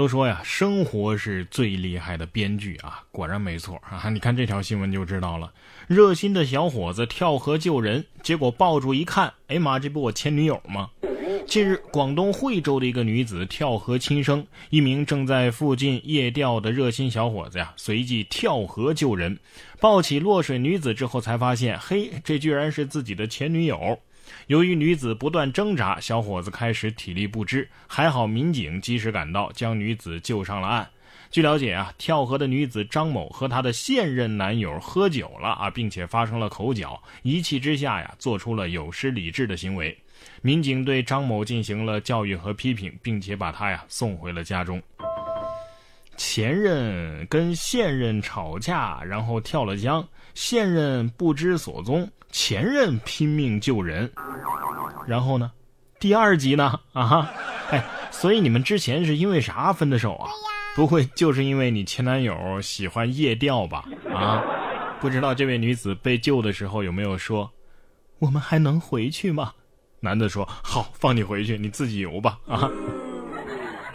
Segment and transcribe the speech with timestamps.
[0.00, 4.08] 都说呀，生活是最厉害的编剧啊，果然没错啊！
[4.08, 5.52] 你看这条新闻就知道了，
[5.88, 10.88] 热心的小伙子跳河救人，结果抱住一看，哎妈，这不我前女友吗？
[11.46, 19.38] 近日，广东惠州的一个女子跳河轻生，一名正在附近夜钓的热心小伙子呀，随即跳河救人，
[19.80, 23.98] 抱起落水女子之后，才发现，嘿，这居然是自己的前女友。
[24.46, 30.88] 由于女子不断挣扎，小伙子开始体力不支，还好民警及时赶到，将女子救上了岸。
[31.30, 39.96] 据了解啊，跳河的女子张某和她的现任男友喝酒了啊，并且发生了口角，一气之下呀，做出了有失理智的行为。
[40.42, 44.82] 民警对张某进行了教育和批评，并且把他呀送回了家中。
[46.16, 52.10] 前任跟现任吵架，然后跳了江，现任不知所踪。
[52.30, 54.10] 前任拼命救人，
[55.06, 55.50] 然后呢？
[55.98, 56.80] 第二集呢？
[56.92, 57.30] 啊哈，
[57.70, 60.30] 哎，所以你们之前是因为啥分的手啊？
[60.74, 63.84] 不会就是因为你前男友喜欢夜钓吧？
[64.14, 64.42] 啊，
[65.00, 67.50] 不知道这位女子被救的时候有没有说，
[68.18, 69.52] 我们还能回去吗？
[70.00, 72.38] 男的说好，放你回去，你自己游吧。
[72.46, 72.70] 啊。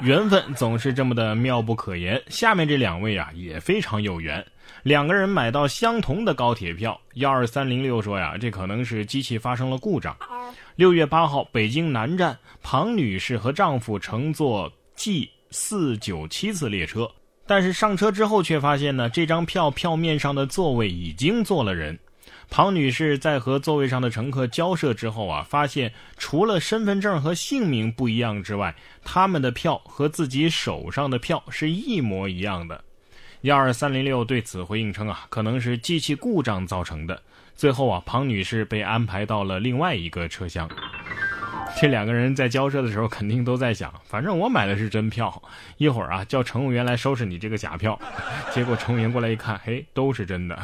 [0.02, 2.22] 缘分总是这么的妙不可言。
[2.28, 4.46] 下面这两位啊也非常有缘，
[4.84, 7.00] 两个人买到相同的高铁票。
[7.16, 10.16] 幺二三零六说呀，这可能是机器发生了故障。
[10.76, 17.10] 六月八号，北京南站，庞女士和丈夫乘坐 G 四九七次列车，
[17.48, 21.98] 但是上车之后却发现呢，这张票票面上的座位已经坐了人。
[22.50, 32.84] 庞女士在和座位上的乘客交涉之后啊，发现除了身份证和姓名不一样之外，他们的票和自己手上的票是一模一样的。
[33.42, 37.22] 幺二三零六对此回应称啊，可能是机器故障造成的。
[37.56, 40.70] 最后啊，庞女士被安排到了另外一个车厢。
[41.78, 45.42] 这两个人在交涉的时候，肯定都在想，反正我买的是真票，
[45.78, 48.00] 一会儿啊叫乘务员来收拾你这个假票。
[48.52, 50.58] 结果乘务员过来一看，嘿，都是真的。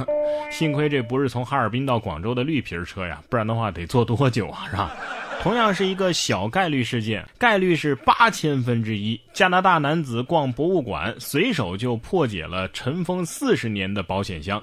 [0.49, 4.95] 幸亏这不是从哈尔滨到广州的绿皮车呀，不然的话得坐多久啊，是吧？
[5.41, 9.19] 同样是一个小概率事件，概率是八千分之一。
[9.33, 14.61] 加拿大男子逛博物馆，随手就破解了尘封四十年的保险箱。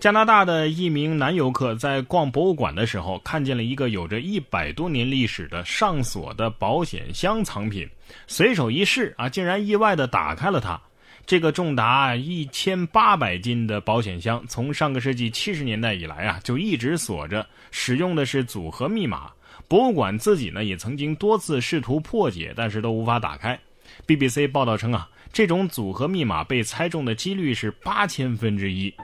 [0.00, 7.86] 加拿大的一名男游客在逛博物馆的时候，看见了一个有着一百多年历史的上锁的保险箱藏品，
[8.26, 10.80] 随手一试啊，竟然意外的打开了它。
[11.26, 19.30] 这个重达一千八百斤的保险箱，从上个世纪七十年代以来啊，就一直锁着，使用的是组合密码。
[19.74, 23.58] 博物馆自己呢也曾经多次试图破解，但是都无法打开。
[24.06, 28.94] BBC 报道称啊，这种组合密码被猜中的几率是八千分之一。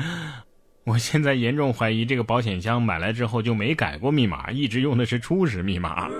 [0.84, 6.10] 我现在严重怀疑这个保险箱买来之后就没改过密码，一直用的是初始密码，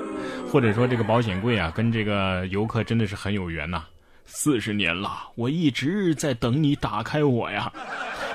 [0.51, 3.85] 或者说这个保险柜啊跟这个游客真的是很有缘呐。
[4.25, 7.71] 四十年了，我一直在等你打开我呀。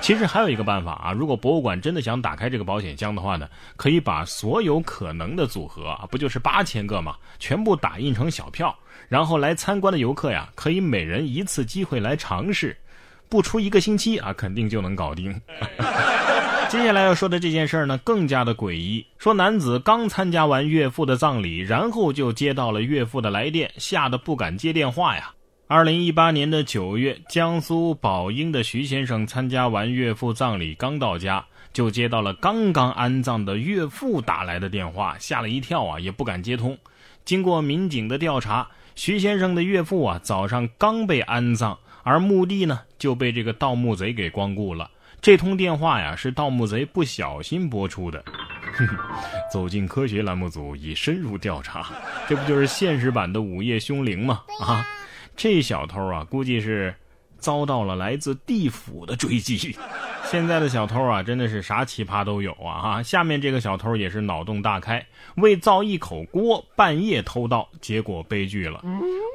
[0.03, 3.47] 其实还有一个办法啊，如果博物馆真的想打开这个保险箱的话呢，
[3.78, 8.78] 可以把所有可能的组合啊，不就是八千个嘛，全部打印成小票，
[9.08, 12.75] 然后来参观的游客呀，可以每人一次机会来尝试，
[13.30, 15.31] 不出一个星期啊，肯定就能搞定。
[16.68, 19.06] 接下来要说的这件事儿呢，更加的诡异。
[19.18, 25.31] 说男子刚参加完岳父的葬礼，然后就接到了岳父的来电，吓得不敢接电话呀。
[25.73, 36.78] 二零一八年的九月，江苏宝应的徐先生参加完岳父葬礼，刚到家就接到了刚刚安葬的岳父打来的电话，吓了一跳啊，也不敢接通。
[37.25, 44.91] 经过民警的调查，徐先生的岳父啊，早上刚被安葬，而墓地呢就被这个盗墓贼给光顾了。
[45.22, 48.23] 这通电话呀，是盗墓贼不小心拨出的。
[49.51, 51.88] 走进科学栏目组已深入调查，
[52.29, 54.44] 这不就是现实版的午夜凶铃吗？
[54.62, 54.85] 啊！
[55.35, 56.95] 这小偷啊，估计是
[57.38, 59.75] 遭到了来自地府的追击。
[60.25, 62.81] 现在的小偷啊，真的是啥奇葩都有啊！
[62.81, 65.05] 哈，下面这个小偷也是脑洞大开，
[65.35, 68.83] 为造一口锅，半夜偷盗，结果悲剧了。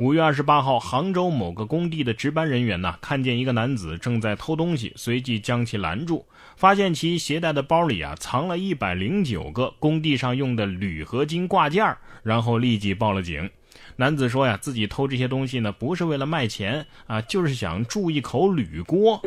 [0.00, 13.48] 五月二十八号，杭州某个工地的值班人员呢，看见一个男子正在偷东西，随即将其拦住，发现其携带的包里啊，藏了一百零九个工地上用的铝合金挂件，然后立即报了警。
[13.96, 19.20] 男子说呀，自己偷这些东西呢，不是为了卖钱啊，就是想铸一口铝锅。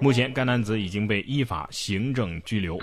[0.00, 2.78] 目前，该男子已经被依法行政拘留。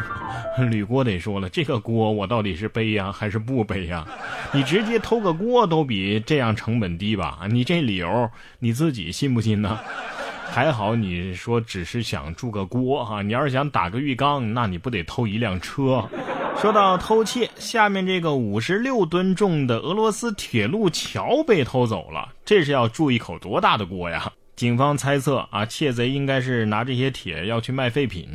[0.70, 4.06] 铝锅得说了，这个锅我到底是背呀，还是不背呀？
[4.52, 7.40] 你直接偷个锅都比这样成本低吧？
[7.48, 9.78] 你这理由你自己信不信呢？
[10.52, 16.04] 还好你说只是想铸个锅哈，你要是想打个浴缸，那你不得偷一辆车？
[16.58, 24.30] 说到偷窃，下面这个五十六吨重的俄罗斯铁路桥被偷走了，这是要注一口多大的锅呀？
[24.56, 28.28] 警方猜测啊，窃贼应该是拿这些铁要去卖废品。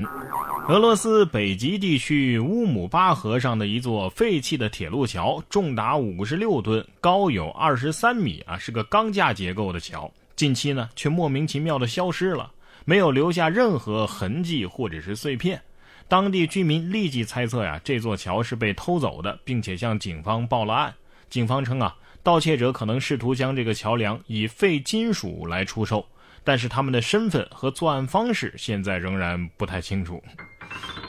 [0.68, 10.12] 俄罗斯北极地区乌姆巴河上的一座废弃的铁路桥，重达五十六吨，高有二十三米啊，是个钢架结构的桥。
[10.36, 12.50] 近期呢，却莫名其妙的消失了，
[12.86, 15.62] 没有留下任何痕迹或者是碎片。
[16.08, 20.94] 当地居民立即猜测呀，这座桥是被偷走的，并且向警方报了案。
[21.30, 26.06] 警方称啊，盗窃者可能试图将这个桥梁以废金属来出售，
[26.44, 30.24] 但是他们的身份和作案方式现在仍然不太清楚。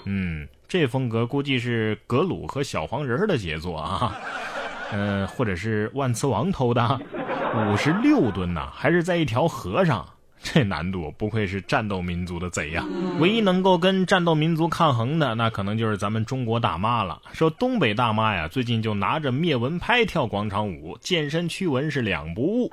[0.04, 4.16] 嗯，这风格估计是格鲁和小黄人的杰作啊，
[4.90, 7.00] 呃，或者是万磁王偷的，
[7.54, 10.08] 五十六吨呐，还是在一条河上。
[10.42, 12.84] 这难度不愧是战斗民族的贼呀！
[13.18, 17.20] 唯一能够跟战斗民族抗衡的，那可能就是咱们中国大妈了。
[17.32, 22.70] 说东北大妈呀，最近就拿着灭蚊拍跳广场舞，健身驱蚊是两不误。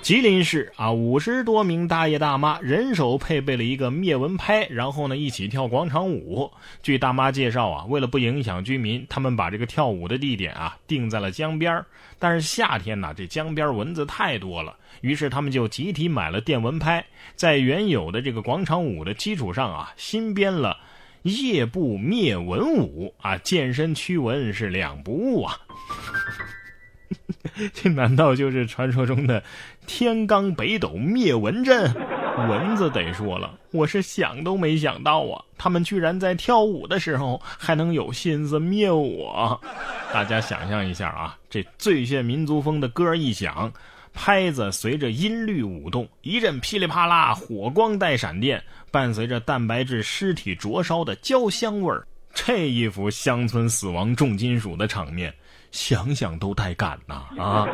[0.00, 6.50] 吉林市啊，五十多名大爷大妈人手配备了一个灭蚊拍，然后呢一起跳广场舞。
[6.82, 11.84] 据大妈介绍啊，为了不影响居民，他们把这个跳舞的地点啊定在了江边
[12.18, 17.04] 但是夏天呢，这江边蚊子太多了，于是他们就集体买了电蚊拍。
[17.34, 20.78] 在原有的这个广场舞的基础上啊，新编了
[21.22, 25.58] 夜步灭蚊舞啊，健身驱蚊是两不误啊。
[27.74, 29.42] 这难道就是传说中的
[29.86, 31.92] 天罡北斗灭蚊阵？
[32.48, 39.60] 蚊子得说了，我是想都没想到啊，他们居然在跳舞的时候还能有心思灭我。
[40.12, 43.70] 大家想象一下啊，这最炫民族风的歌一响。
[44.12, 55.32] 拍子随着音律舞动，一阵噼里啪啦，火光带闪电，伴随着蛋白质尸体灼烧的焦香味儿，这一幅乡村死亡重金属的场面，
[55.70, 57.24] 想想都带感呐！
[57.38, 57.66] 啊，